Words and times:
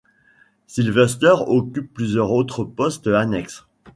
Sylvester 0.65 1.33
occupe 1.45 1.93
plusieurs 1.93 2.31
autres 2.31 2.63
postes 2.63 3.05
annexes. 3.05 3.67